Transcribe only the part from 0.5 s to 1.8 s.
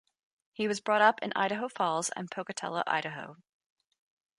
He was brought up in Idaho